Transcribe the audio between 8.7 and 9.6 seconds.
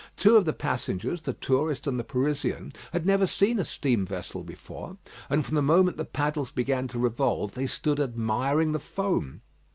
the foam.